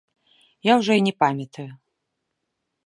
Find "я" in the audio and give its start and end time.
0.71-0.79